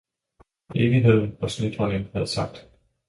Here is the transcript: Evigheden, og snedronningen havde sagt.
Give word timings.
Evigheden, 0.75 1.37
og 1.41 1.51
snedronningen 1.51 2.07
havde 2.13 2.27
sagt. 2.27 2.69